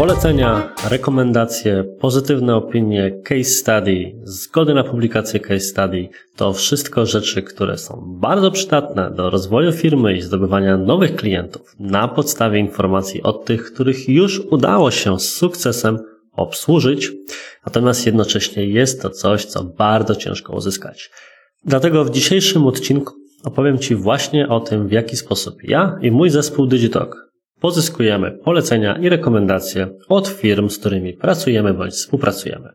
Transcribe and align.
Polecenia, 0.00 0.74
rekomendacje, 0.90 1.84
pozytywne 2.00 2.56
opinie, 2.56 3.20
case 3.24 3.44
study, 3.44 4.14
zgody 4.24 4.74
na 4.74 4.84
publikację 4.84 5.40
case 5.40 5.60
study 5.60 6.08
to 6.36 6.52
wszystko 6.52 7.06
rzeczy, 7.06 7.42
które 7.42 7.78
są 7.78 8.04
bardzo 8.06 8.50
przydatne 8.50 9.10
do 9.10 9.30
rozwoju 9.30 9.72
firmy 9.72 10.16
i 10.16 10.22
zdobywania 10.22 10.76
nowych 10.76 11.16
klientów 11.16 11.74
na 11.78 12.08
podstawie 12.08 12.58
informacji 12.58 13.22
od 13.22 13.44
tych, 13.44 13.72
których 13.72 14.08
już 14.08 14.40
udało 14.40 14.90
się 14.90 15.20
z 15.20 15.28
sukcesem 15.28 15.98
obsłużyć, 16.32 17.10
natomiast 17.66 18.06
jednocześnie 18.06 18.66
jest 18.66 19.02
to 19.02 19.10
coś, 19.10 19.44
co 19.44 19.64
bardzo 19.64 20.16
ciężko 20.16 20.52
uzyskać. 20.52 21.10
Dlatego 21.64 22.04
w 22.04 22.10
dzisiejszym 22.10 22.66
odcinku 22.66 23.14
opowiem 23.44 23.78
Ci 23.78 23.94
właśnie 23.94 24.48
o 24.48 24.60
tym, 24.60 24.88
w 24.88 24.92
jaki 24.92 25.16
sposób 25.16 25.54
ja 25.64 25.98
i 26.02 26.10
mój 26.10 26.30
zespół 26.30 26.66
Digitalk 26.66 27.30
pozyskujemy 27.60 28.30
polecenia 28.30 28.98
i 28.98 29.08
rekomendacje 29.08 29.88
od 30.08 30.28
firm, 30.28 30.70
z 30.70 30.78
którymi 30.78 31.12
pracujemy 31.12 31.74
bądź 31.74 31.92
współpracujemy. 31.92 32.68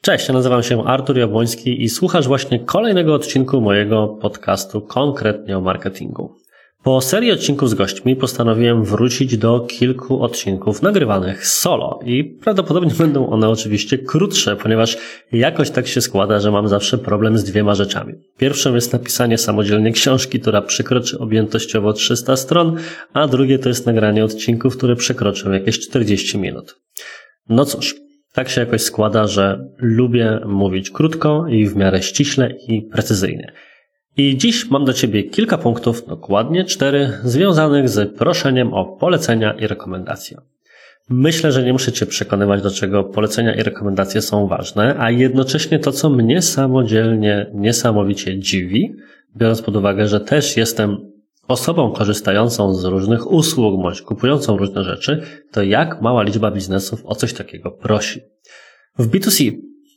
Cześć, 0.00 0.28
ja 0.28 0.34
nazywam 0.34 0.62
się 0.62 0.84
Artur 0.84 1.18
Jabłoński 1.18 1.82
i 1.82 1.88
słuchasz 1.88 2.28
właśnie 2.28 2.60
kolejnego 2.60 3.14
odcinku 3.14 3.60
mojego 3.60 4.08
podcastu 4.08 4.80
konkretnie 4.80 5.58
o 5.58 5.60
marketingu. 5.60 6.41
Po 6.82 7.00
serii 7.00 7.32
odcinków 7.32 7.70
z 7.70 7.74
gośćmi 7.74 8.16
postanowiłem 8.16 8.84
wrócić 8.84 9.36
do 9.36 9.60
kilku 9.60 10.22
odcinków 10.22 10.82
nagrywanych 10.82 11.46
solo 11.46 12.00
i 12.04 12.24
prawdopodobnie 12.24 12.94
będą 12.98 13.28
one 13.30 13.48
oczywiście 13.48 13.98
krótsze, 13.98 14.56
ponieważ 14.56 14.96
jakoś 15.32 15.70
tak 15.70 15.86
się 15.86 16.00
składa, 16.00 16.40
że 16.40 16.50
mam 16.50 16.68
zawsze 16.68 16.98
problem 16.98 17.38
z 17.38 17.44
dwiema 17.44 17.74
rzeczami. 17.74 18.14
Pierwszą 18.38 18.74
jest 18.74 18.92
napisanie 18.92 19.38
samodzielnie 19.38 19.92
książki, 19.92 20.40
która 20.40 20.62
przekroczy 20.62 21.18
objętościowo 21.18 21.92
300 21.92 22.36
stron, 22.36 22.76
a 23.12 23.28
drugie 23.28 23.58
to 23.58 23.68
jest 23.68 23.86
nagranie 23.86 24.24
odcinków, 24.24 24.76
które 24.76 24.96
przekroczą 24.96 25.52
jakieś 25.52 25.80
40 25.80 26.38
minut. 26.38 26.76
No 27.48 27.64
cóż, 27.64 27.94
tak 28.32 28.48
się 28.48 28.60
jakoś 28.60 28.82
składa, 28.82 29.26
że 29.26 29.68
lubię 29.78 30.40
mówić 30.46 30.90
krótko 30.90 31.46
i 31.48 31.66
w 31.66 31.76
miarę 31.76 32.02
ściśle 32.02 32.54
i 32.68 32.82
precyzyjnie. 32.82 33.52
I 34.16 34.36
dziś 34.36 34.70
mam 34.70 34.84
do 34.84 34.92
Ciebie 34.92 35.22
kilka 35.22 35.58
punktów, 35.58 36.06
dokładnie 36.06 36.64
cztery, 36.64 37.12
związanych 37.24 37.88
z 37.88 38.18
proszeniem 38.18 38.74
o 38.74 38.84
polecenia 38.84 39.52
i 39.52 39.66
rekomendacje. 39.66 40.38
Myślę, 41.10 41.52
że 41.52 41.62
nie 41.62 41.72
muszę 41.72 41.92
Cię 41.92 42.06
przekonywać, 42.06 42.62
dlaczego 42.62 43.04
polecenia 43.04 43.54
i 43.54 43.62
rekomendacje 43.62 44.22
są 44.22 44.46
ważne, 44.46 44.96
a 44.98 45.10
jednocześnie 45.10 45.78
to, 45.78 45.92
co 45.92 46.10
mnie 46.10 46.42
samodzielnie 46.42 47.50
niesamowicie 47.54 48.38
dziwi, 48.38 48.94
biorąc 49.36 49.62
pod 49.62 49.76
uwagę, 49.76 50.06
że 50.06 50.20
też 50.20 50.56
jestem 50.56 51.12
osobą 51.48 51.92
korzystającą 51.92 52.74
z 52.74 52.84
różnych 52.84 53.32
usług 53.32 53.82
bądź 53.82 54.02
kupującą 54.02 54.56
różne 54.56 54.84
rzeczy, 54.84 55.22
to 55.52 55.62
jak 55.62 56.02
mała 56.02 56.22
liczba 56.22 56.50
biznesów 56.50 57.06
o 57.06 57.14
coś 57.14 57.32
takiego 57.32 57.70
prosi. 57.70 58.20
W 58.98 59.08
B2C 59.08 59.52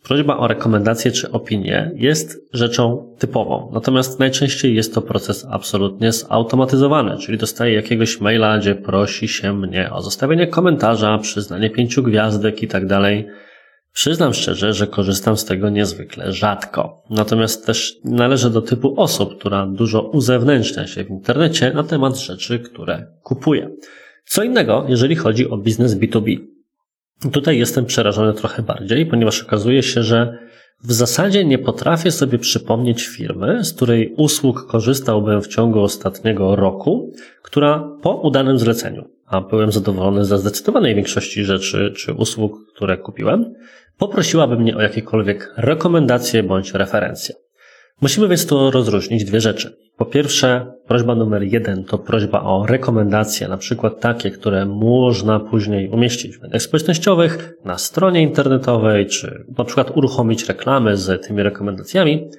Prośba 0.07 0.37
o 0.37 0.47
rekomendację 0.47 1.11
czy 1.11 1.31
opinię 1.31 1.91
jest 1.95 2.49
rzeczą 2.53 3.15
typową, 3.19 3.71
natomiast 3.73 4.19
najczęściej 4.19 4.75
jest 4.75 4.93
to 4.93 5.01
proces 5.01 5.47
absolutnie 5.49 6.11
zautomatyzowany, 6.11 7.17
czyli 7.17 7.37
dostaję 7.37 7.73
jakiegoś 7.73 8.21
maila, 8.21 8.57
gdzie 8.57 8.75
prosi 8.75 9.27
się 9.27 9.53
mnie 9.53 9.91
o 9.91 10.01
zostawienie 10.01 10.47
komentarza, 10.47 11.17
przyznanie 11.17 11.69
pięciu 11.69 12.03
gwiazdek 12.03 12.63
i 12.63 12.67
tak 12.67 12.85
dalej. 12.85 13.27
Przyznam 13.93 14.33
szczerze, 14.33 14.73
że 14.73 14.87
korzystam 14.87 15.37
z 15.37 15.45
tego 15.45 15.69
niezwykle 15.69 16.33
rzadko. 16.33 17.03
Natomiast 17.09 17.65
też 17.65 17.95
należę 18.03 18.49
do 18.49 18.61
typu 18.61 19.01
osób, 19.01 19.39
która 19.39 19.67
dużo 19.67 20.01
uzewnętrznia 20.01 20.87
się 20.87 21.03
w 21.03 21.09
internecie 21.09 21.71
na 21.73 21.83
temat 21.83 22.17
rzeczy, 22.17 22.59
które 22.59 23.07
kupuje. 23.23 23.69
Co 24.25 24.43
innego, 24.43 24.85
jeżeli 24.87 25.15
chodzi 25.15 25.49
o 25.49 25.57
biznes 25.57 25.95
B2B. 25.95 26.54
Tutaj 27.31 27.57
jestem 27.57 27.85
przerażony 27.85 28.33
trochę 28.33 28.63
bardziej, 28.63 29.05
ponieważ 29.05 29.43
okazuje 29.43 29.83
się, 29.83 30.03
że 30.03 30.37
w 30.83 30.91
zasadzie 30.91 31.45
nie 31.45 31.57
potrafię 31.57 32.11
sobie 32.11 32.39
przypomnieć 32.39 33.07
firmy, 33.07 33.63
z 33.63 33.73
której 33.73 34.13
usług 34.17 34.67
korzystałbym 34.67 35.41
w 35.41 35.47
ciągu 35.47 35.81
ostatniego 35.81 36.55
roku, 36.55 37.13
która 37.41 37.89
po 38.01 38.15
udanym 38.15 38.59
zleceniu, 38.59 39.09
a 39.25 39.41
byłem 39.41 39.71
zadowolony 39.71 40.25
ze 40.25 40.39
zdecydowanej 40.39 40.95
większości 40.95 41.43
rzeczy 41.43 41.93
czy 41.97 42.13
usług, 42.13 42.53
które 42.75 42.97
kupiłem, 42.97 43.53
poprosiłaby 43.97 44.55
mnie 44.55 44.77
o 44.77 44.81
jakiekolwiek 44.81 45.53
rekomendacje 45.57 46.43
bądź 46.43 46.73
referencje. 46.73 47.35
Musimy 48.01 48.27
więc 48.27 48.47
tu 48.47 48.71
rozróżnić 48.71 49.23
dwie 49.23 49.41
rzeczy. 49.41 49.77
Po 49.97 50.05
pierwsze, 50.05 50.73
prośba 50.87 51.15
numer 51.15 51.43
jeden 51.43 51.83
to 51.83 51.97
prośba 51.97 52.41
o 52.43 52.65
rekomendacje, 52.65 53.47
na 53.47 53.57
przykład 53.57 53.99
takie, 53.99 54.31
które 54.31 54.65
można 54.65 55.39
później 55.39 55.89
umieścić 55.89 56.37
w 56.37 56.41
mediach 56.41 56.61
społecznościowych, 56.61 57.53
na 57.65 57.77
stronie 57.77 58.21
internetowej, 58.21 59.05
czy 59.05 59.45
na 59.57 59.63
przykład 59.63 59.97
uruchomić 59.97 60.47
reklamy 60.47 60.97
z 60.97 61.27
tymi 61.27 61.43
rekomendacjami. 61.43 62.29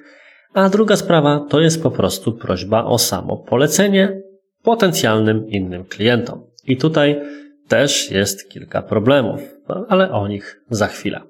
A 0.53 0.69
druga 0.69 0.95
sprawa 0.95 1.45
to 1.49 1.61
jest 1.61 1.83
po 1.83 1.91
prostu 1.91 2.31
prośba 2.31 2.83
o 2.83 2.97
samo 2.97 3.37
polecenie 3.37 4.21
potencjalnym 4.63 5.47
innym 5.49 5.83
klientom. 5.85 6.43
I 6.67 6.77
tutaj 6.77 7.21
też 7.67 8.11
jest 8.11 8.49
kilka 8.49 8.81
problemów, 8.81 9.41
ale 9.89 10.11
o 10.11 10.27
nich 10.27 10.61
za 10.69 10.87
chwilę. 10.87 11.21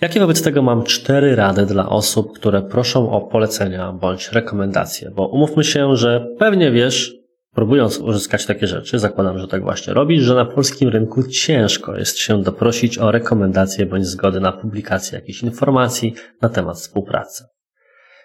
Jakie 0.00 0.20
wobec 0.20 0.42
tego 0.42 0.62
mam 0.62 0.84
cztery 0.84 1.36
rady 1.36 1.66
dla 1.66 1.88
osób, 1.88 2.32
które 2.38 2.62
proszą 2.62 3.10
o 3.10 3.20
polecenia 3.20 3.92
bądź 3.92 4.32
rekomendacje? 4.32 5.10
Bo 5.10 5.28
umówmy 5.28 5.64
się, 5.64 5.96
że 5.96 6.26
pewnie 6.38 6.70
wiesz, 6.70 7.14
próbując 7.54 7.98
uzyskać 7.98 8.46
takie 8.46 8.66
rzeczy, 8.66 8.98
zakładam, 8.98 9.38
że 9.38 9.48
tak 9.48 9.62
właśnie 9.62 9.94
robisz, 9.94 10.22
że 10.22 10.34
na 10.34 10.44
polskim 10.44 10.88
rynku 10.88 11.22
ciężko 11.22 11.96
jest 11.96 12.18
się 12.18 12.42
doprosić 12.42 12.98
o 12.98 13.10
rekomendacje 13.10 13.86
bądź 13.86 14.06
zgody 14.06 14.40
na 14.40 14.52
publikację 14.52 15.18
jakichś 15.18 15.42
informacji 15.42 16.14
na 16.42 16.48
temat 16.48 16.76
współpracy. 16.76 17.44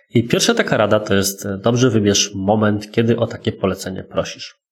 I 0.09 0.28
pierwsza 0.28 0.53
taka 0.53 0.78
rada 0.78 1.00
to 1.00 1.16
jest 1.16 1.47
dobrze 1.57 1.90
wybierz 1.90 2.31
moment, 2.36 2.92
kiedy 2.92 3.18
o 3.18 3.28
takie 3.28 3.52
polecenie 3.52 4.03
prosisz. 4.03 4.64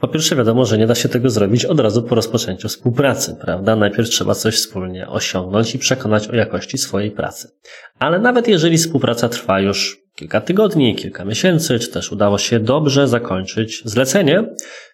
Po 0.00 0.08
pierwsze, 0.08 0.36
wiadomo, 0.36 0.64
że 0.64 0.78
nie 0.78 0.86
da 0.86 0.94
się 0.94 1.08
tego 1.08 1.30
zrobić 1.30 1.64
od 1.64 1.80
razu 1.80 2.02
po 2.02 2.14
rozpoczęciu 2.14 2.68
współpracy, 2.68 3.36
prawda? 3.40 3.76
Najpierw 3.76 4.08
trzeba 4.08 4.34
coś 4.34 4.54
wspólnie 4.54 5.08
osiągnąć 5.08 5.74
i 5.74 5.78
przekonać 5.78 6.28
o 6.28 6.34
jakości 6.34 6.78
swojej 6.78 7.10
pracy. 7.10 7.48
Ale 7.98 8.18
nawet 8.18 8.48
jeżeli 8.48 8.78
współpraca 8.78 9.28
trwa 9.28 9.60
już 9.60 9.98
kilka 10.14 10.40
tygodni, 10.40 10.94
kilka 10.94 11.24
miesięcy, 11.24 11.78
czy 11.78 11.90
też 11.90 12.12
udało 12.12 12.38
się 12.38 12.60
dobrze 12.60 13.08
zakończyć 13.08 13.82
zlecenie, 13.84 14.44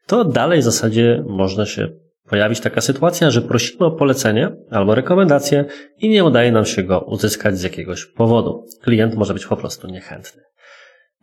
to 0.06 0.24
dalej 0.24 0.60
w 0.60 0.64
zasadzie 0.64 1.24
można 1.26 1.66
się 1.66 1.88
pojawić 2.28 2.60
taka 2.60 2.80
sytuacja, 2.80 3.30
że 3.30 3.42
prosimy 3.42 3.86
o 3.86 3.90
polecenie 3.90 4.56
albo 4.70 4.94
rekomendację 4.94 5.64
i 5.98 6.08
nie 6.08 6.24
udaje 6.24 6.52
nam 6.52 6.64
się 6.64 6.82
go 6.82 7.00
uzyskać 7.00 7.58
z 7.58 7.62
jakiegoś 7.62 8.06
powodu. 8.06 8.64
Klient 8.82 9.14
może 9.14 9.34
być 9.34 9.46
po 9.46 9.56
prostu 9.56 9.88
niechętny. 9.88 10.42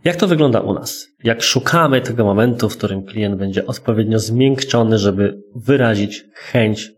Jak 0.04 0.16
to 0.16 0.28
wygląda 0.28 0.60
u 0.60 0.74
nas? 0.74 1.08
Jak 1.24 1.44
szukamy 1.44 2.02
tego 2.02 2.26
momentu, 2.26 2.70
w 2.70 2.78
którym 2.78 3.04
klient 3.04 3.36
będzie 3.36 3.66
odpowiednio 3.66 4.20
zmiękczony, 4.20 4.98
żeby 4.98 5.42
wyrazić 5.56 6.26
chęć 6.34 6.92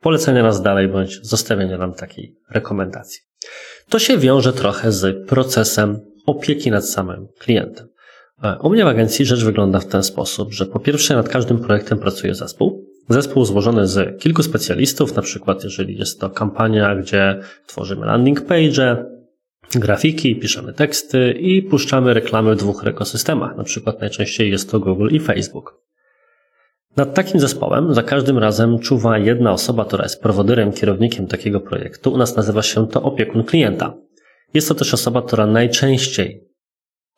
polecenia 0.00 0.42
nas 0.42 0.62
dalej 0.62 0.88
bądź 0.88 1.26
zostawienia 1.26 1.78
nam 1.78 1.94
takiej 1.94 2.36
rekomendacji? 2.50 3.20
To 3.88 3.98
się 3.98 4.18
wiąże 4.18 4.52
trochę 4.52 4.92
z 4.92 5.28
procesem 5.28 6.00
opieki 6.26 6.70
nad 6.70 6.88
samym 6.88 7.26
klientem. 7.38 7.88
E, 8.42 8.58
u 8.62 8.70
mnie 8.70 8.84
w 8.84 8.88
agencji 8.88 9.26
rzecz 9.26 9.44
wygląda 9.44 9.80
w 9.80 9.86
ten 9.86 10.02
sposób, 10.02 10.52
że 10.52 10.66
po 10.66 10.80
pierwsze 10.80 11.14
nad 11.14 11.28
każdym 11.28 11.58
projektem 11.58 11.98
pracuje 11.98 12.34
zespół. 12.34 12.84
Zespół 13.08 13.44
złożony 13.44 13.86
z 13.86 14.20
kilku 14.20 14.42
specjalistów, 14.42 15.16
na 15.16 15.22
przykład 15.22 15.64
jeżeli 15.64 15.98
jest 15.98 16.20
to 16.20 16.30
kampania, 16.30 16.96
gdzie 16.96 17.40
tworzymy 17.66 18.06
landing 18.06 18.40
page, 18.40 19.04
grafiki, 19.74 20.36
piszemy 20.36 20.72
teksty 20.72 21.32
i 21.32 21.62
puszczamy 21.62 22.14
reklamy 22.14 22.54
w 22.54 22.58
dwóch 22.58 22.86
ekosystemach. 22.86 23.56
Na 23.56 23.64
przykład 23.64 24.00
najczęściej 24.00 24.50
jest 24.50 24.70
to 24.70 24.80
Google 24.80 25.08
i 25.10 25.20
Facebook. 25.20 25.82
Nad 26.96 27.14
takim 27.14 27.40
zespołem 27.40 27.94
za 27.94 28.02
każdym 28.02 28.38
razem 28.38 28.78
czuwa 28.78 29.18
jedna 29.18 29.52
osoba, 29.52 29.84
która 29.84 30.04
jest 30.04 30.22
prowodyrem, 30.22 30.72
kierownikiem 30.72 31.26
takiego 31.26 31.60
projektu. 31.60 32.12
U 32.12 32.18
nas 32.18 32.36
nazywa 32.36 32.62
się 32.62 32.88
to 32.88 33.02
opiekun 33.02 33.44
klienta. 33.44 33.94
Jest 34.54 34.68
to 34.68 34.74
też 34.74 34.94
osoba, 34.94 35.22
która 35.22 35.46
najczęściej 35.46 36.52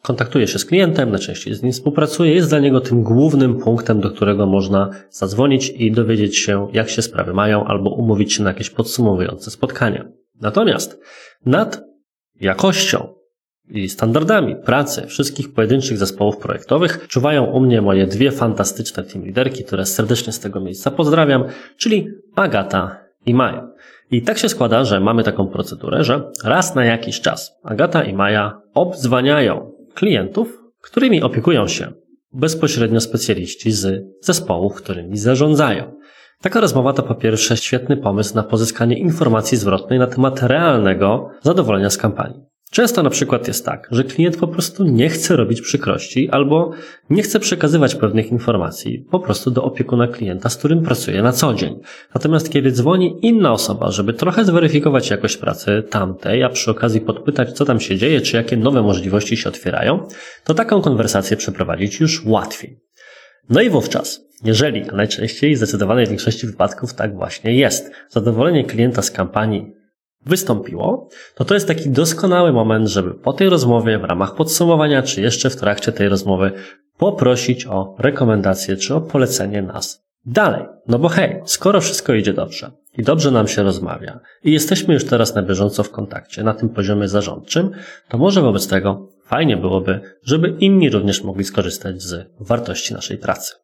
kontaktuje 0.02 0.46
się 0.46 0.58
z 0.58 0.64
klientem, 0.64 1.10
najczęściej 1.10 1.54
z 1.54 1.62
nim 1.62 1.72
współpracuje, 1.72 2.34
jest 2.34 2.48
dla 2.48 2.58
niego 2.58 2.80
tym 2.80 3.02
głównym 3.02 3.58
punktem, 3.58 4.00
do 4.00 4.10
którego 4.10 4.46
można 4.46 4.90
zadzwonić 5.10 5.70
i 5.70 5.92
dowiedzieć 5.92 6.38
się, 6.38 6.68
jak 6.72 6.90
się 6.90 7.02
sprawy 7.02 7.34
mają, 7.34 7.64
albo 7.64 7.90
umówić 7.90 8.32
się 8.32 8.42
na 8.42 8.50
jakieś 8.50 8.70
podsumowujące 8.70 9.50
spotkania. 9.50 10.08
Natomiast 10.40 11.00
nad 11.46 11.93
jakością 12.44 13.14
i 13.68 13.88
standardami 13.88 14.56
pracy 14.56 15.06
wszystkich 15.06 15.52
pojedynczych 15.54 15.98
zespołów 15.98 16.36
projektowych 16.36 17.06
czuwają 17.08 17.44
u 17.44 17.60
mnie 17.60 17.82
moje 17.82 18.06
dwie 18.06 18.30
fantastyczne 18.30 19.04
team 19.04 19.24
liderki, 19.24 19.64
które 19.64 19.86
serdecznie 19.86 20.32
z 20.32 20.40
tego 20.40 20.60
miejsca 20.60 20.90
pozdrawiam, 20.90 21.44
czyli 21.76 22.08
Agata 22.34 22.98
i 23.26 23.34
Maja. 23.34 23.68
I 24.10 24.22
tak 24.22 24.38
się 24.38 24.48
składa, 24.48 24.84
że 24.84 25.00
mamy 25.00 25.24
taką 25.24 25.46
procedurę, 25.46 26.04
że 26.04 26.30
raz 26.44 26.74
na 26.74 26.84
jakiś 26.84 27.20
czas 27.20 27.52
Agata 27.62 28.04
i 28.04 28.14
Maja 28.14 28.60
obdzwaniają 28.74 29.72
klientów, 29.94 30.62
którymi 30.80 31.22
opiekują 31.22 31.68
się 31.68 31.92
bezpośrednio 32.32 33.00
specjaliści 33.00 33.72
z 33.72 34.04
zespołów, 34.20 34.74
którymi 34.74 35.16
zarządzają. 35.16 35.92
Taka 36.44 36.60
rozmowa 36.60 36.92
to 36.92 37.02
po 37.02 37.14
pierwsze 37.14 37.56
świetny 37.56 37.96
pomysł 37.96 38.34
na 38.34 38.42
pozyskanie 38.42 38.98
informacji 38.98 39.58
zwrotnej 39.58 39.98
na 39.98 40.06
temat 40.06 40.42
realnego 40.42 41.30
zadowolenia 41.42 41.90
z 41.90 41.96
kampanii. 41.96 42.40
Często 42.70 43.02
na 43.02 43.10
przykład 43.10 43.48
jest 43.48 43.64
tak, 43.64 43.88
że 43.90 44.04
klient 44.04 44.36
po 44.36 44.48
prostu 44.48 44.84
nie 44.84 45.08
chce 45.08 45.36
robić 45.36 45.60
przykrości 45.60 46.30
albo 46.30 46.70
nie 47.10 47.22
chce 47.22 47.40
przekazywać 47.40 47.94
pewnych 47.94 48.32
informacji 48.32 49.06
po 49.10 49.20
prostu 49.20 49.50
do 49.50 49.64
opiekuna 49.64 50.08
klienta, 50.08 50.48
z 50.48 50.56
którym 50.56 50.82
pracuje 50.82 51.22
na 51.22 51.32
co 51.32 51.54
dzień. 51.54 51.80
Natomiast 52.14 52.50
kiedy 52.50 52.72
dzwoni 52.72 53.18
inna 53.22 53.52
osoba, 53.52 53.90
żeby 53.90 54.12
trochę 54.12 54.44
zweryfikować 54.44 55.10
jakość 55.10 55.36
pracy 55.36 55.82
tamtej, 55.90 56.42
a 56.42 56.48
przy 56.48 56.70
okazji 56.70 57.00
podpytać, 57.00 57.52
co 57.52 57.64
tam 57.64 57.80
się 57.80 57.96
dzieje, 57.96 58.20
czy 58.20 58.36
jakie 58.36 58.56
nowe 58.56 58.82
możliwości 58.82 59.36
się 59.36 59.48
otwierają, 59.48 60.06
to 60.44 60.54
taką 60.54 60.82
konwersację 60.82 61.36
przeprowadzić 61.36 62.00
już 62.00 62.24
łatwiej. 62.24 62.80
No 63.48 63.60
i 63.60 63.70
wówczas, 63.70 64.20
jeżeli, 64.44 64.90
a 64.90 64.92
najczęściej 64.92 65.54
w 65.54 65.56
zdecydowanej 65.56 66.06
większości 66.06 66.46
wypadków 66.46 66.94
tak 66.94 67.16
właśnie 67.16 67.54
jest, 67.54 67.90
zadowolenie 68.08 68.64
klienta 68.64 69.02
z 69.02 69.10
kampanii 69.10 69.74
wystąpiło, 70.26 71.08
to 71.34 71.44
to 71.44 71.54
jest 71.54 71.68
taki 71.68 71.90
doskonały 71.90 72.52
moment, 72.52 72.88
żeby 72.88 73.14
po 73.14 73.32
tej 73.32 73.48
rozmowie, 73.48 73.98
w 73.98 74.04
ramach 74.04 74.34
podsumowania, 74.34 75.02
czy 75.02 75.20
jeszcze 75.20 75.50
w 75.50 75.56
trakcie 75.56 75.92
tej 75.92 76.08
rozmowy, 76.08 76.52
poprosić 76.98 77.66
o 77.66 77.94
rekomendację, 77.98 78.76
czy 78.76 78.94
o 78.94 79.00
polecenie 79.00 79.62
nas 79.62 80.04
dalej. 80.26 80.64
No 80.88 80.98
bo 80.98 81.08
hej, 81.08 81.42
skoro 81.44 81.80
wszystko 81.80 82.14
idzie 82.14 82.32
dobrze 82.32 82.70
i 82.98 83.02
dobrze 83.02 83.30
nam 83.30 83.48
się 83.48 83.62
rozmawia 83.62 84.20
i 84.44 84.52
jesteśmy 84.52 84.94
już 84.94 85.04
teraz 85.04 85.34
na 85.34 85.42
bieżąco 85.42 85.82
w 85.82 85.90
kontakcie 85.90 86.42
na 86.42 86.54
tym 86.54 86.68
poziomie 86.68 87.08
zarządczym, 87.08 87.70
to 88.08 88.18
może 88.18 88.42
wobec 88.42 88.68
tego 88.68 89.08
fajnie 89.26 89.56
byłoby, 89.56 90.00
żeby 90.22 90.48
inni 90.58 90.90
również 90.90 91.22
mogli 91.22 91.44
skorzystać 91.44 92.02
z 92.02 92.30
wartości 92.40 92.94
naszej 92.94 93.18
pracy. 93.18 93.54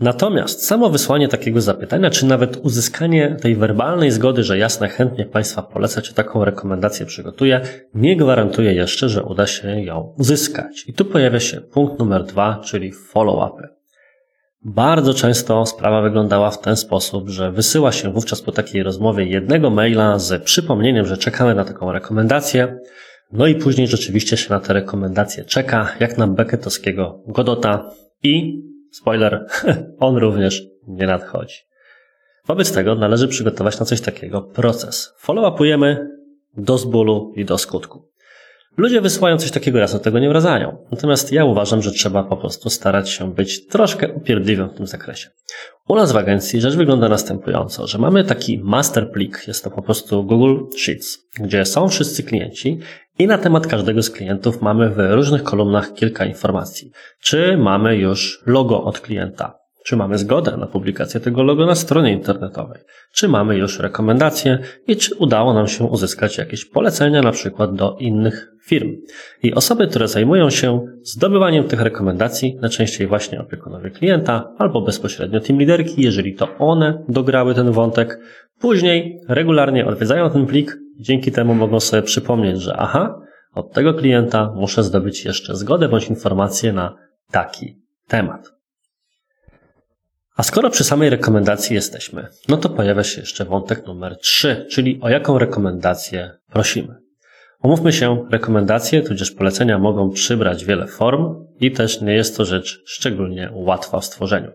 Natomiast 0.00 0.66
samo 0.66 0.90
wysłanie 0.90 1.28
takiego 1.28 1.60
zapytania, 1.60 2.10
czy 2.10 2.26
nawet 2.26 2.56
uzyskanie 2.56 3.36
tej 3.40 3.56
werbalnej 3.56 4.10
zgody, 4.10 4.44
że 4.44 4.58
jasne, 4.58 4.88
chętnie 4.88 5.24
Państwa 5.24 5.62
polecę, 5.62 6.02
czy 6.02 6.14
taką 6.14 6.44
rekomendację 6.44 7.06
przygotuję, 7.06 7.60
nie 7.94 8.16
gwarantuje 8.16 8.74
jeszcze, 8.74 9.08
że 9.08 9.22
uda 9.22 9.46
się 9.46 9.82
ją 9.82 10.14
uzyskać. 10.18 10.84
I 10.88 10.92
tu 10.92 11.04
pojawia 11.04 11.40
się 11.40 11.60
punkt 11.60 11.98
numer 11.98 12.24
dwa, 12.24 12.60
czyli 12.64 12.92
follow-upy. 12.92 13.68
Bardzo 14.64 15.14
często 15.14 15.66
sprawa 15.66 16.02
wyglądała 16.02 16.50
w 16.50 16.60
ten 16.60 16.76
sposób, 16.76 17.28
że 17.28 17.52
wysyła 17.52 17.92
się 17.92 18.12
wówczas 18.12 18.42
po 18.42 18.52
takiej 18.52 18.82
rozmowie 18.82 19.24
jednego 19.24 19.70
maila 19.70 20.18
z 20.18 20.42
przypomnieniem, 20.42 21.06
że 21.06 21.16
czekamy 21.16 21.54
na 21.54 21.64
taką 21.64 21.92
rekomendację, 21.92 22.78
no 23.32 23.46
i 23.46 23.54
później 23.54 23.86
rzeczywiście 23.86 24.36
się 24.36 24.50
na 24.50 24.60
te 24.60 24.72
rekomendacje 24.72 25.44
czeka, 25.44 25.88
jak 26.00 26.18
na 26.18 26.26
beketowskiego 26.26 27.22
Godota 27.26 27.90
i 28.22 28.62
Spoiler, 28.92 29.46
on 30.00 30.16
również 30.16 30.62
nie 30.86 31.06
nadchodzi. 31.06 31.56
Wobec 32.46 32.72
tego 32.72 32.94
należy 32.94 33.28
przygotować 33.28 33.80
na 33.80 33.86
coś 33.86 34.00
takiego 34.00 34.42
proces. 34.42 35.14
Follow-upujemy 35.18 36.06
do 36.56 36.78
zbólu 36.78 37.32
i 37.36 37.44
do 37.44 37.58
skutku. 37.58 38.12
Ludzie 38.76 39.00
wysyłają 39.00 39.38
coś 39.38 39.50
takiego 39.50 39.80
raz, 39.80 39.94
od 39.94 40.02
tego 40.02 40.18
nie 40.18 40.28
wracają. 40.28 40.86
Natomiast 40.90 41.32
ja 41.32 41.44
uważam, 41.44 41.82
że 41.82 41.90
trzeba 41.90 42.22
po 42.22 42.36
prostu 42.36 42.70
starać 42.70 43.10
się 43.10 43.34
być 43.34 43.66
troszkę 43.66 44.12
upierdliwym 44.12 44.68
w 44.68 44.74
tym 44.74 44.86
zakresie. 44.86 45.30
U 45.88 45.94
nas 45.94 46.12
w 46.12 46.16
agencji 46.16 46.60
rzecz 46.60 46.76
wygląda 46.76 47.08
następująco, 47.08 47.86
że 47.86 47.98
mamy 47.98 48.24
taki 48.24 48.58
master 48.58 49.10
plik, 49.10 49.44
jest 49.48 49.64
to 49.64 49.70
po 49.70 49.82
prostu 49.82 50.24
Google 50.24 50.76
Sheets, 50.76 51.18
gdzie 51.40 51.64
są 51.64 51.88
wszyscy 51.88 52.22
klienci 52.22 52.78
i 53.18 53.26
na 53.26 53.38
temat 53.38 53.66
każdego 53.66 54.02
z 54.02 54.10
klientów 54.10 54.62
mamy 54.62 54.90
w 54.90 54.98
różnych 54.98 55.42
kolumnach 55.42 55.94
kilka 55.94 56.24
informacji. 56.24 56.90
Czy 57.20 57.56
mamy 57.56 57.96
już 57.96 58.42
logo 58.46 58.84
od 58.84 59.00
klienta? 59.00 59.61
Czy 59.84 59.96
mamy 59.96 60.18
zgodę 60.18 60.56
na 60.56 60.66
publikację 60.66 61.20
tego 61.20 61.42
logo 61.42 61.66
na 61.66 61.74
stronie 61.74 62.12
internetowej? 62.12 62.80
Czy 63.12 63.28
mamy 63.28 63.56
już 63.56 63.78
rekomendacje 63.78 64.58
i 64.86 64.96
czy 64.96 65.14
udało 65.14 65.54
nam 65.54 65.66
się 65.66 65.84
uzyskać 65.84 66.38
jakieś 66.38 66.64
polecenia 66.64 67.22
na 67.22 67.32
przykład 67.32 67.74
do 67.74 67.96
innych 68.00 68.52
firm? 68.64 68.96
I 69.42 69.54
osoby, 69.54 69.86
które 69.88 70.08
zajmują 70.08 70.50
się 70.50 70.86
zdobywaniem 71.02 71.64
tych 71.64 71.80
rekomendacji, 71.80 72.58
najczęściej 72.60 73.06
właśnie 73.06 73.40
opiekunowie 73.40 73.90
klienta 73.90 74.54
albo 74.58 74.80
bezpośrednio 74.80 75.40
team 75.40 75.58
liderki, 75.58 76.02
jeżeli 76.02 76.34
to 76.34 76.48
one 76.58 77.04
dograły 77.08 77.54
ten 77.54 77.70
wątek, 77.70 78.18
później 78.60 79.20
regularnie 79.28 79.86
odwiedzają 79.86 80.30
ten 80.30 80.46
plik 80.46 80.78
i 80.98 81.02
dzięki 81.02 81.32
temu 81.32 81.54
mogą 81.54 81.80
sobie 81.80 82.02
przypomnieć, 82.02 82.60
że 82.60 82.76
aha, 82.76 83.20
od 83.54 83.72
tego 83.72 83.94
klienta 83.94 84.52
muszę 84.56 84.82
zdobyć 84.82 85.24
jeszcze 85.24 85.56
zgodę 85.56 85.88
bądź 85.88 86.08
informację 86.08 86.72
na 86.72 86.96
taki 87.30 87.78
temat. 88.08 88.51
A 90.36 90.42
skoro 90.42 90.70
przy 90.70 90.84
samej 90.84 91.10
rekomendacji 91.10 91.74
jesteśmy, 91.74 92.28
no 92.48 92.56
to 92.56 92.68
pojawia 92.68 93.04
się 93.04 93.20
jeszcze 93.20 93.44
wątek 93.44 93.86
numer 93.86 94.18
3, 94.18 94.66
czyli 94.70 95.00
o 95.02 95.08
jaką 95.08 95.38
rekomendację 95.38 96.30
prosimy. 96.52 96.94
Umówmy 97.62 97.92
się, 97.92 98.26
rekomendacje 98.30 99.02
tudzież 99.02 99.30
polecenia 99.30 99.78
mogą 99.78 100.10
przybrać 100.10 100.64
wiele 100.64 100.86
form 100.86 101.46
i 101.60 101.72
też 101.72 102.00
nie 102.00 102.14
jest 102.14 102.36
to 102.36 102.44
rzecz 102.44 102.82
szczególnie 102.86 103.50
łatwa 103.52 104.00
w 104.00 104.04
stworzeniu. 104.04 104.52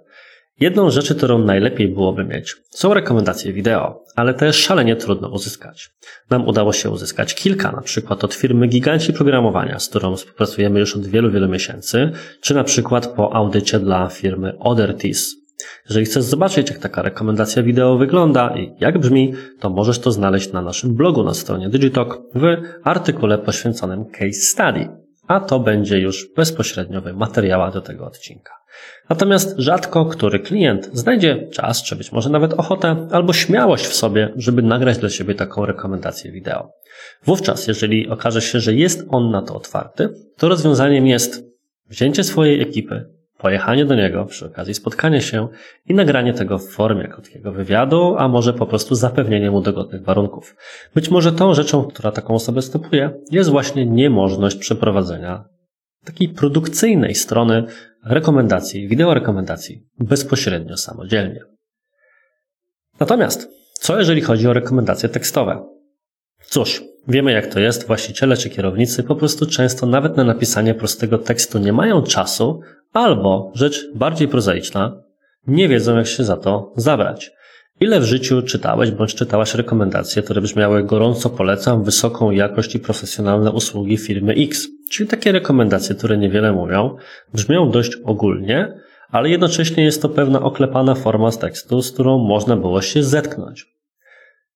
Jedną 0.59 0.89
rzeczy, 0.89 1.15
którą 1.15 1.39
najlepiej 1.39 1.87
byłoby 1.87 2.25
mieć, 2.25 2.55
są 2.69 2.93
rekomendacje 2.93 3.53
wideo, 3.53 4.03
ale 4.15 4.33
te 4.33 4.53
szalenie 4.53 4.95
trudno 4.95 5.29
uzyskać. 5.29 5.89
Nam 6.29 6.47
udało 6.47 6.73
się 6.73 6.89
uzyskać 6.89 7.35
kilka, 7.35 7.71
na 7.71 7.81
przykład 7.81 8.23
od 8.23 8.33
firmy 8.33 8.67
Giganci 8.67 9.13
Programowania, 9.13 9.79
z 9.79 9.89
którą 9.89 10.15
współpracujemy 10.15 10.79
już 10.79 10.95
od 10.95 11.07
wielu, 11.07 11.31
wielu 11.31 11.47
miesięcy, 11.47 12.11
czy 12.41 12.53
na 12.53 12.63
przykład 12.63 13.07
po 13.07 13.35
audycie 13.35 13.79
dla 13.79 14.07
firmy 14.09 14.53
Odertis, 14.59 15.46
jeżeli 15.85 16.05
chcesz 16.05 16.23
zobaczyć, 16.23 16.69
jak 16.69 16.79
taka 16.79 17.01
rekomendacja 17.01 17.63
wideo 17.63 17.97
wygląda 17.97 18.57
i 18.57 18.73
jak 18.79 18.97
brzmi, 18.97 19.33
to 19.59 19.69
możesz 19.69 19.99
to 19.99 20.11
znaleźć 20.11 20.51
na 20.51 20.61
naszym 20.61 20.95
blogu 20.95 21.23
na 21.23 21.33
stronie 21.33 21.69
Digitalk 21.69 22.21
w 22.35 22.43
artykule 22.83 23.37
poświęconym 23.37 24.05
case 24.05 24.33
study, 24.33 24.89
a 25.27 25.39
to 25.39 25.59
będzie 25.59 25.99
już 25.99 26.29
bezpośrednio 26.35 27.01
w 27.01 27.13
materiałach 27.13 27.73
do 27.73 27.81
tego 27.81 28.05
odcinka. 28.05 28.53
Natomiast 29.09 29.55
rzadko 29.57 30.05
który 30.05 30.39
klient 30.39 30.89
znajdzie 30.93 31.47
czas, 31.53 31.83
czy 31.83 31.95
być 31.95 32.11
może 32.11 32.29
nawet 32.29 32.53
ochotę, 32.53 33.07
albo 33.11 33.33
śmiałość 33.33 33.85
w 33.85 33.95
sobie, 33.95 34.33
żeby 34.35 34.61
nagrać 34.61 34.97
dla 34.97 35.09
siebie 35.09 35.35
taką 35.35 35.65
rekomendację 35.65 36.31
wideo. 36.31 36.71
Wówczas, 37.23 37.67
jeżeli 37.67 38.09
okaże 38.09 38.41
się, 38.41 38.59
że 38.59 38.73
jest 38.73 39.05
on 39.09 39.31
na 39.31 39.41
to 39.41 39.55
otwarty, 39.55 40.09
to 40.37 40.49
rozwiązaniem 40.49 41.07
jest 41.07 41.43
wzięcie 41.89 42.23
swojej 42.23 42.61
ekipy, 42.61 43.16
pojechanie 43.37 43.85
do 43.85 43.95
niego 43.95 44.25
przy 44.25 44.45
okazji 44.45 44.73
spotkania 44.73 45.21
się 45.21 45.47
i 45.85 45.93
nagranie 45.93 46.33
tego 46.33 46.57
w 46.57 46.69
formie 46.69 47.07
krótkiego 47.07 47.51
wywiadu, 47.51 48.15
a 48.17 48.27
może 48.27 48.53
po 48.53 48.65
prostu 48.65 48.95
zapewnienie 48.95 49.51
mu 49.51 49.61
dogodnych 49.61 50.03
warunków. 50.03 50.55
Być 50.95 51.09
może 51.09 51.31
tą 51.31 51.53
rzeczą, 51.53 51.83
która 51.83 52.11
taką 52.11 52.33
osobę 52.33 52.61
stopuje, 52.61 53.11
jest 53.31 53.49
właśnie 53.49 53.85
niemożność 53.85 54.57
przeprowadzenia 54.57 55.45
takiej 56.05 56.29
produkcyjnej 56.29 57.15
strony 57.15 57.63
rekomendacji, 58.05 58.87
wideo 58.87 59.13
rekomendacji 59.13 59.87
bezpośrednio 59.99 60.77
samodzielnie. 60.77 61.39
Natomiast, 62.99 63.49
co 63.73 63.99
jeżeli 63.99 64.21
chodzi 64.21 64.47
o 64.47 64.53
rekomendacje 64.53 65.09
tekstowe? 65.09 65.65
Cóż, 66.45 66.83
wiemy 67.07 67.31
jak 67.31 67.47
to 67.47 67.59
jest, 67.59 67.87
właściciele 67.87 68.37
czy 68.37 68.49
kierownicy 68.49 69.03
po 69.03 69.15
prostu 69.15 69.45
często 69.45 69.85
nawet 69.85 70.17
na 70.17 70.23
napisanie 70.23 70.73
prostego 70.73 71.17
tekstu 71.17 71.59
nie 71.59 71.73
mają 71.73 72.03
czasu, 72.03 72.61
albo, 72.93 73.51
rzecz 73.55 73.87
bardziej 73.95 74.27
prozaiczna, 74.27 75.03
nie 75.47 75.69
wiedzą 75.69 75.97
jak 75.97 76.07
się 76.07 76.23
za 76.23 76.37
to 76.37 76.73
zabrać. 76.75 77.31
Ile 77.79 77.99
w 77.99 78.03
życiu 78.03 78.41
czytałeś 78.41 78.91
bądź 78.91 79.15
czytałaś 79.15 79.55
rekomendacje, 79.55 80.23
które 80.23 80.41
brzmiały 80.41 80.83
gorąco 80.83 81.29
polecam 81.29 81.83
wysoką 81.83 82.31
jakość 82.31 82.75
i 82.75 82.79
profesjonalne 82.79 83.51
usługi 83.51 83.97
firmy 83.97 84.33
X? 84.33 84.67
Czyli 84.91 85.09
takie 85.09 85.31
rekomendacje, 85.31 85.95
które 85.95 86.17
niewiele 86.17 86.53
mówią, 86.53 86.95
brzmią 87.33 87.71
dość 87.71 87.97
ogólnie, 88.05 88.73
ale 89.09 89.29
jednocześnie 89.29 89.83
jest 89.83 90.01
to 90.01 90.09
pewna 90.09 90.41
oklepana 90.41 90.95
forma 90.95 91.31
z 91.31 91.37
tekstu, 91.37 91.81
z 91.81 91.91
którą 91.91 92.17
można 92.17 92.57
było 92.57 92.81
się 92.81 93.03
zetknąć. 93.03 93.76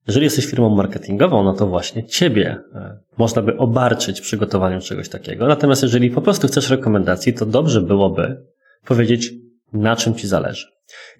Jeżeli 0.08 0.24
jesteś 0.24 0.46
firmą 0.46 0.70
marketingową, 0.70 1.44
no 1.44 1.54
to 1.54 1.68
właśnie 1.68 2.06
ciebie 2.06 2.58
e, 2.76 2.98
można 3.18 3.42
by 3.42 3.58
obarczyć 3.58 4.22
przygotowaniem 4.22 4.82
czegoś 4.82 5.10
takiego. 5.10 5.48
Natomiast 5.48 5.84
jeżeli 5.84 6.10
po 6.10 6.22
prostu 6.22 6.48
chcesz 6.48 6.70
rekomendacji, 6.70 7.34
to 7.34 7.46
dobrze 7.46 7.82
byłoby 7.82 8.46
powiedzieć, 8.86 9.34
na 9.74 9.96
czym 9.96 10.16
ci 10.16 10.28
zależy. 10.28 10.68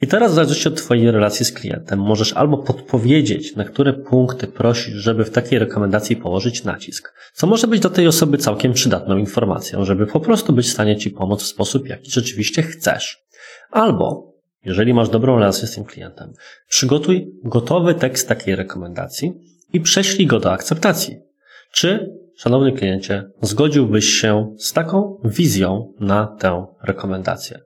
I 0.02 0.08
teraz 0.08 0.32
w 0.32 0.36
zależności 0.36 0.68
od 0.68 0.76
Twojej 0.76 1.12
relacji 1.12 1.46
z 1.46 1.52
klientem 1.52 2.00
możesz 2.00 2.34
albo 2.34 2.58
podpowiedzieć, 2.58 3.56
na 3.56 3.64
które 3.64 3.94
punkty 3.94 4.48
prosisz, 4.48 4.96
żeby 4.96 5.26
w 5.26 5.30
takiej 5.30 5.60
rekomendacji 5.60 6.16
położyć 6.16 6.64
nacisk, 6.64 7.14
co 7.34 7.48
może 7.48 7.68
być 7.68 7.82
dla 7.82 7.90
tej 7.90 8.08
osoby 8.08 8.38
całkiem 8.38 8.74
przydatną 8.74 9.18
informacją, 9.18 9.86
żeby 9.86 10.08
po 10.08 10.20
prostu 10.20 10.54
być 10.54 10.66
w 10.68 10.72
stanie 10.72 10.98
Ci 10.98 11.10
pomóc 11.12 11.44
w 11.44 11.48
sposób, 11.48 11.88
jaki 11.88 12.12
rzeczywiście 12.12 12.64
chcesz. 12.64 13.24
Albo, 13.72 14.31
jeżeli 14.64 14.94
masz 14.94 15.10
dobrą 15.10 15.40
relację 15.40 15.68
z 15.68 15.76
tym 15.76 15.86
klientem, 15.86 16.34
przygotuj 16.68 17.32
gotowy 17.44 17.96
tekst 17.96 18.28
takiej 18.28 18.56
rekomendacji 18.56 19.34
i 19.74 19.82
prześlij 19.82 20.28
go 20.28 20.40
do 20.40 20.52
akceptacji. 20.52 21.18
Czy, 21.72 22.10
szanowny 22.38 22.72
kliencie, 22.72 23.24
zgodziłbyś 23.42 24.06
się 24.06 24.56
z 24.58 24.74
taką 24.74 25.22
wizją 25.24 25.94
na 26.00 26.28
tę 26.28 26.66
rekomendację? 26.84 27.60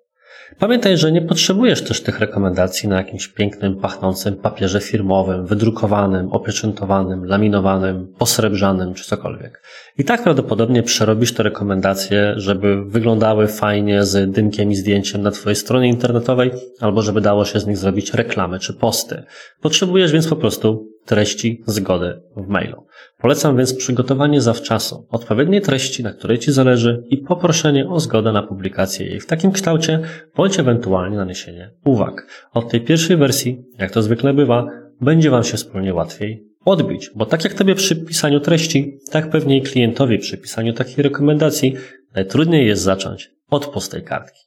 Pamiętaj, 0.59 0.97
że 0.97 1.11
nie 1.11 1.21
potrzebujesz 1.21 1.83
też 1.83 2.01
tych 2.01 2.19
rekomendacji 2.19 2.89
na 2.89 2.97
jakimś 2.97 3.27
pięknym, 3.27 3.75
pachnącym 3.75 4.35
papierze 4.35 4.81
firmowym, 4.81 5.45
wydrukowanym, 5.45 6.31
opieczętowanym, 6.31 7.25
laminowanym, 7.25 8.13
posrebrzanym 8.17 8.93
czy 8.93 9.03
cokolwiek. 9.03 9.61
I 9.97 10.03
tak 10.03 10.23
prawdopodobnie 10.23 10.83
przerobisz 10.83 11.33
te 11.33 11.43
rekomendacje, 11.43 12.33
żeby 12.37 12.85
wyglądały 12.85 13.47
fajnie 13.47 14.03
z 14.03 14.31
dymkiem 14.31 14.71
i 14.71 14.75
zdjęciem 14.75 15.21
na 15.21 15.31
Twojej 15.31 15.55
stronie 15.55 15.87
internetowej, 15.87 16.51
albo 16.79 17.01
żeby 17.01 17.21
dało 17.21 17.45
się 17.45 17.59
z 17.59 17.67
nich 17.67 17.77
zrobić 17.77 18.13
reklamy 18.13 18.59
czy 18.59 18.73
posty. 18.73 19.23
Potrzebujesz 19.61 20.11
więc 20.11 20.27
po 20.27 20.35
prostu 20.35 20.94
treści 21.05 21.63
zgody 21.65 22.21
w 22.37 22.47
mailu. 22.47 22.87
Polecam 23.17 23.57
więc 23.57 23.73
przygotowanie 23.73 24.41
zawczasu 24.41 25.07
odpowiedniej 25.09 25.61
treści, 25.61 26.03
na 26.03 26.13
której 26.13 26.39
Ci 26.39 26.51
zależy 26.51 27.03
i 27.09 27.17
poproszenie 27.17 27.89
o 27.89 27.99
zgodę 27.99 28.31
na 28.31 28.43
publikację 28.43 29.07
jej 29.07 29.19
w 29.19 29.25
takim 29.25 29.51
kształcie, 29.51 29.99
bądź 30.35 30.59
ewentualnie 30.59 31.17
naniesienie 31.17 31.71
uwag. 31.85 32.27
Od 32.53 32.69
tej 32.69 32.81
pierwszej 32.81 33.17
wersji, 33.17 33.63
jak 33.79 33.91
to 33.91 34.01
zwykle 34.01 34.33
bywa, 34.33 34.67
będzie 35.01 35.29
Wam 35.29 35.43
się 35.43 35.57
wspólnie 35.57 35.93
łatwiej 35.93 36.47
odbić, 36.65 37.11
bo 37.15 37.25
tak 37.25 37.43
jak 37.43 37.53
Tobie 37.53 37.75
przy 37.75 37.95
pisaniu 37.95 38.39
treści, 38.39 38.99
tak 39.11 39.29
pewnie 39.29 39.57
i 39.57 39.61
klientowi 39.61 40.19
przy 40.19 40.37
pisaniu 40.37 40.73
takiej 40.73 41.03
rekomendacji 41.03 41.75
najtrudniej 42.15 42.67
jest 42.67 42.81
zacząć 42.81 43.31
od 43.49 43.65
pustej 43.67 44.03
kartki. 44.03 44.39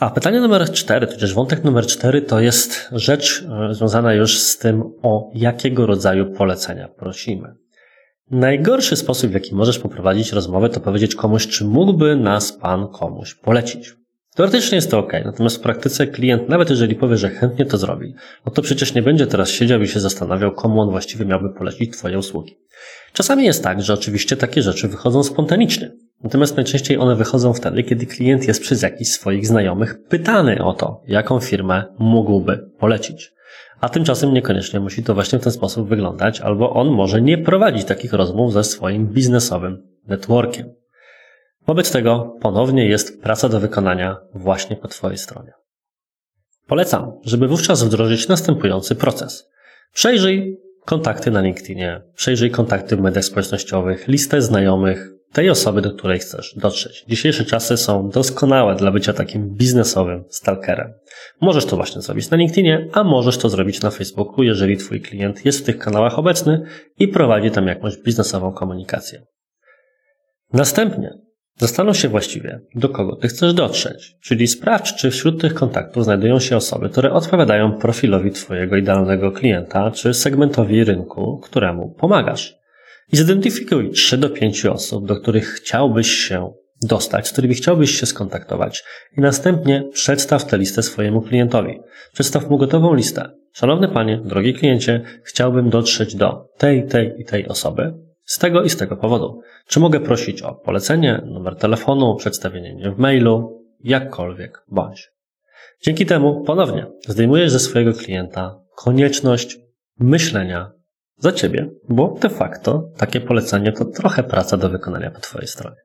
A 0.00 0.10
pytanie 0.10 0.40
numer 0.40 0.72
cztery, 0.72 1.06
tudzież 1.06 1.34
wątek 1.34 1.64
numer 1.64 1.86
cztery, 1.86 2.22
to 2.22 2.40
jest 2.40 2.88
rzecz 2.92 3.44
e, 3.70 3.74
związana 3.74 4.14
już 4.14 4.38
z 4.38 4.58
tym, 4.58 4.82
o 5.02 5.30
jakiego 5.34 5.86
rodzaju 5.86 6.32
polecenia 6.32 6.88
prosimy. 6.88 7.54
Najgorszy 8.30 8.96
sposób, 8.96 9.30
w 9.30 9.34
jaki 9.34 9.54
możesz 9.54 9.78
poprowadzić 9.78 10.32
rozmowę, 10.32 10.68
to 10.68 10.80
powiedzieć 10.80 11.14
komuś, 11.14 11.46
czy 11.46 11.64
mógłby 11.64 12.16
nas 12.16 12.52
Pan 12.52 12.88
komuś 12.88 13.34
polecić. 13.34 13.94
Teoretycznie 14.34 14.76
jest 14.76 14.90
to 14.90 14.98
ok, 14.98 15.12
natomiast 15.24 15.56
w 15.56 15.60
praktyce 15.60 16.06
klient, 16.06 16.48
nawet 16.48 16.70
jeżeli 16.70 16.94
powie, 16.94 17.16
że 17.16 17.30
chętnie 17.30 17.64
to 17.64 17.78
zrobi, 17.78 18.14
no 18.46 18.52
to 18.52 18.62
przecież 18.62 18.94
nie 18.94 19.02
będzie 19.02 19.26
teraz 19.26 19.50
siedział 19.50 19.80
i 19.80 19.88
się 19.88 20.00
zastanawiał, 20.00 20.52
komu 20.52 20.80
on 20.80 20.90
właściwie 20.90 21.24
miałby 21.24 21.54
polecić 21.54 21.96
Twoje 21.96 22.18
usługi. 22.18 22.58
Czasami 23.12 23.44
jest 23.44 23.62
tak, 23.62 23.82
że 23.82 23.94
oczywiście 23.94 24.36
takie 24.36 24.62
rzeczy 24.62 24.88
wychodzą 24.88 25.24
spontanicznie. 25.24 25.92
Natomiast 26.24 26.56
najczęściej 26.56 26.98
one 26.98 27.16
wychodzą 27.16 27.52
wtedy, 27.52 27.82
kiedy 27.82 28.06
klient 28.06 28.48
jest 28.48 28.62
przez 28.62 28.82
jakichś 28.82 29.10
swoich 29.10 29.46
znajomych 29.46 30.04
pytany 30.08 30.64
o 30.64 30.72
to, 30.72 31.02
jaką 31.06 31.40
firmę 31.40 31.84
mógłby 31.98 32.70
polecić. 32.78 33.32
A 33.80 33.88
tymczasem 33.88 34.34
niekoniecznie 34.34 34.80
musi 34.80 35.02
to 35.02 35.14
właśnie 35.14 35.38
w 35.38 35.42
ten 35.42 35.52
sposób 35.52 35.88
wyglądać, 35.88 36.40
albo 36.40 36.72
on 36.72 36.88
może 36.88 37.22
nie 37.22 37.38
prowadzić 37.38 37.84
takich 37.84 38.12
rozmów 38.12 38.52
ze 38.52 38.64
swoim 38.64 39.06
biznesowym 39.06 39.82
networkiem. 40.06 40.74
Wobec 41.66 41.92
tego 41.92 42.36
ponownie 42.40 42.88
jest 42.88 43.22
praca 43.22 43.48
do 43.48 43.60
wykonania 43.60 44.16
właśnie 44.34 44.76
po 44.76 44.88
Twojej 44.88 45.18
stronie. 45.18 45.52
Polecam, 46.66 47.12
żeby 47.24 47.48
wówczas 47.48 47.84
wdrożyć 47.84 48.28
następujący 48.28 48.94
proces. 48.94 49.48
Przejrzyj 49.92 50.56
kontakty 50.84 51.30
na 51.30 51.40
LinkedInie, 51.40 52.02
przejrzyj 52.14 52.50
kontakty 52.50 52.96
w 52.96 53.00
mediach 53.00 53.24
społecznościowych, 53.24 54.08
listę 54.08 54.42
znajomych, 54.42 55.10
tej 55.32 55.50
osoby, 55.50 55.82
do 55.82 55.90
której 55.90 56.18
chcesz 56.18 56.54
dotrzeć. 56.56 57.04
Dzisiejsze 57.08 57.44
czasy 57.44 57.76
są 57.76 58.08
doskonałe 58.08 58.74
dla 58.74 58.90
bycia 58.90 59.12
takim 59.12 59.48
biznesowym 59.48 60.24
stalkerem. 60.28 60.92
Możesz 61.40 61.66
to 61.66 61.76
właśnie 61.76 62.02
zrobić 62.02 62.30
na 62.30 62.36
LinkedInie, 62.36 62.88
a 62.92 63.04
możesz 63.04 63.38
to 63.38 63.48
zrobić 63.48 63.82
na 63.82 63.90
Facebooku, 63.90 64.42
jeżeli 64.42 64.76
Twój 64.76 65.00
klient 65.00 65.44
jest 65.44 65.60
w 65.60 65.64
tych 65.64 65.78
kanałach 65.78 66.18
obecny 66.18 66.62
i 66.98 67.08
prowadzi 67.08 67.50
tam 67.50 67.66
jakąś 67.66 67.96
biznesową 67.96 68.52
komunikację. 68.52 69.22
Następnie 70.52 71.10
zastanów 71.56 71.96
się 71.96 72.08
właściwie, 72.08 72.60
do 72.74 72.88
kogo 72.88 73.16
Ty 73.16 73.28
chcesz 73.28 73.54
dotrzeć, 73.54 74.16
czyli 74.22 74.46
sprawdź, 74.48 74.94
czy 74.94 75.10
wśród 75.10 75.40
tych 75.40 75.54
kontaktów 75.54 76.04
znajdują 76.04 76.40
się 76.40 76.56
osoby, 76.56 76.88
które 76.88 77.12
odpowiadają 77.12 77.78
profilowi 77.78 78.30
Twojego 78.30 78.76
idealnego 78.76 79.32
klienta, 79.32 79.90
czy 79.90 80.14
segmentowi 80.14 80.84
rynku, 80.84 81.40
któremu 81.44 81.94
pomagasz 81.94 82.61
i 83.12 83.16
zidentyfikuj 83.16 83.90
3 83.90 84.18
do 84.18 84.30
5 84.30 84.66
osób, 84.66 85.06
do 85.06 85.16
których 85.16 85.48
chciałbyś 85.48 86.10
się 86.10 86.52
dostać, 86.82 87.28
z 87.28 87.32
którymi 87.32 87.54
chciałbyś 87.54 88.00
się 88.00 88.06
skontaktować 88.06 88.84
i 89.16 89.20
następnie 89.20 89.84
przedstaw 89.92 90.46
tę 90.46 90.58
listę 90.58 90.82
swojemu 90.82 91.22
klientowi. 91.22 91.80
Przedstaw 92.12 92.50
mu 92.50 92.58
gotową 92.58 92.94
listę. 92.94 93.30
Szanowny 93.52 93.88
panie, 93.88 94.20
drogi 94.24 94.54
kliencie, 94.54 95.00
chciałbym 95.24 95.70
dotrzeć 95.70 96.14
do 96.14 96.48
tej, 96.58 96.86
tej 96.86 97.12
i 97.18 97.24
tej 97.24 97.48
osoby 97.48 97.94
z 98.24 98.38
tego 98.38 98.62
i 98.62 98.70
z 98.70 98.76
tego 98.76 98.96
powodu. 98.96 99.40
Czy 99.66 99.80
mogę 99.80 100.00
prosić 100.00 100.42
o 100.42 100.54
polecenie, 100.54 101.22
numer 101.26 101.56
telefonu, 101.56 102.16
przedstawienie 102.16 102.74
mnie 102.74 102.90
w 102.90 102.98
mailu, 102.98 103.64
jakkolwiek 103.80 104.64
bądź. 104.68 105.10
Dzięki 105.82 106.06
temu 106.06 106.44
ponownie 106.44 106.86
zdejmujesz 107.08 107.50
ze 107.50 107.58
swojego 107.58 107.92
klienta 107.92 108.60
konieczność 108.76 109.58
myślenia 109.98 110.72
za 111.22 111.32
ciebie, 111.32 111.70
bo 111.88 112.18
de 112.20 112.28
facto 112.28 112.88
takie 112.96 113.20
polecenie 113.20 113.72
to 113.72 113.84
trochę 113.84 114.22
praca 114.22 114.56
do 114.56 114.68
wykonania 114.68 115.10
po 115.10 115.20
twojej 115.20 115.48
stronie. 115.48 115.76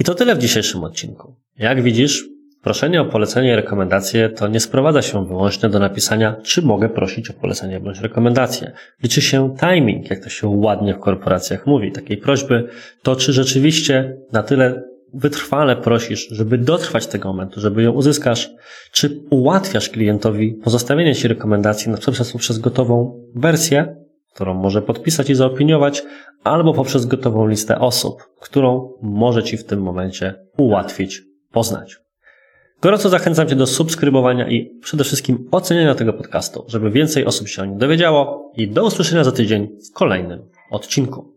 I 0.00 0.04
to 0.04 0.14
tyle 0.14 0.34
w 0.34 0.38
dzisiejszym 0.38 0.84
odcinku. 0.84 1.36
Jak 1.58 1.82
widzisz, 1.82 2.24
proszenie 2.62 3.00
o 3.00 3.04
polecenie 3.04 3.52
i 3.52 3.56
rekomendacje 3.56 4.28
to 4.28 4.48
nie 4.48 4.60
sprowadza 4.60 5.02
się 5.02 5.26
wyłącznie 5.26 5.68
do 5.68 5.78
napisania, 5.78 6.36
czy 6.44 6.62
mogę 6.62 6.88
prosić 6.88 7.30
o 7.30 7.32
polecenie 7.32 7.80
bądź 7.80 8.00
rekomendację. 8.00 8.72
Liczy 9.02 9.22
się 9.22 9.54
timing, 9.60 10.10
jak 10.10 10.24
to 10.24 10.28
się 10.28 10.48
ładnie 10.48 10.94
w 10.94 10.98
korporacjach 10.98 11.66
mówi, 11.66 11.92
takiej 11.92 12.16
prośby, 12.16 12.68
to 13.02 13.16
czy 13.16 13.32
rzeczywiście 13.32 14.16
na 14.32 14.42
tyle 14.42 14.82
wytrwale 15.14 15.76
prosisz, 15.76 16.28
żeby 16.28 16.58
dotrwać 16.58 17.06
tego 17.06 17.28
momentu, 17.28 17.60
żeby 17.60 17.82
ją 17.82 17.92
uzyskasz, 17.92 18.50
czy 18.92 19.20
ułatwiasz 19.30 19.88
klientowi 19.88 20.52
pozostawienie 20.52 21.14
Ci 21.14 21.28
rekomendacji 21.28 21.90
na 21.90 21.96
przykład 21.96 22.32
poprzez 22.32 22.58
gotową 22.58 23.24
wersję, 23.34 23.96
którą 24.34 24.54
może 24.54 24.82
podpisać 24.82 25.30
i 25.30 25.34
zaopiniować, 25.34 26.02
albo 26.44 26.74
poprzez 26.74 27.06
gotową 27.06 27.46
listę 27.46 27.78
osób, 27.78 28.22
którą 28.40 28.92
może 29.02 29.42
Ci 29.42 29.56
w 29.56 29.64
tym 29.64 29.82
momencie 29.82 30.34
ułatwić 30.56 31.22
poznać. 31.52 32.06
Gorąco 32.82 33.08
zachęcam 33.08 33.48
Cię 33.48 33.56
do 33.56 33.66
subskrybowania 33.66 34.48
i 34.48 34.78
przede 34.82 35.04
wszystkim 35.04 35.48
oceniania 35.50 35.94
tego 35.94 36.12
podcastu, 36.12 36.64
żeby 36.68 36.90
więcej 36.90 37.24
osób 37.24 37.48
się 37.48 37.62
o 37.62 37.64
nim 37.64 37.78
dowiedziało 37.78 38.52
i 38.56 38.68
do 38.68 38.84
usłyszenia 38.84 39.24
za 39.24 39.32
tydzień 39.32 39.68
w 39.90 39.92
kolejnym 39.92 40.48
odcinku. 40.70 41.36